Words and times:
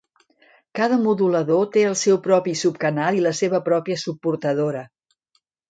Cada 0.79 0.97
modulador 1.01 1.69
té 1.77 1.85
el 1.91 1.99
seu 2.05 2.19
propi 2.25 2.57
subcanal 2.65 3.21
i 3.21 3.25
la 3.27 3.37
seva 3.45 3.61
pròpia 3.69 4.03
subportadora. 4.07 4.85